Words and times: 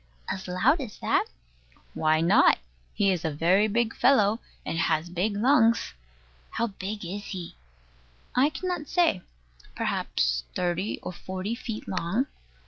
as 0.27 0.47
loud 0.47 0.81
as 0.81 0.97
that? 0.97 1.27
Why 1.93 2.21
not? 2.21 2.57
He 2.91 3.11
is 3.11 3.23
a 3.23 3.29
very 3.29 3.67
big 3.67 3.93
fellow, 3.95 4.39
and 4.65 4.75
has 4.79 5.09
big 5.11 5.37
lungs. 5.37 5.93
How 6.49 6.65
big 6.65 7.05
is 7.05 7.25
he? 7.25 7.55
I 8.35 8.49
cannot 8.49 8.87
say: 8.87 9.21
perhaps 9.75 10.43
thirty 10.55 10.99
or 11.03 11.11
forty 11.13 11.53
feet 11.53 11.87
long. 11.87 12.25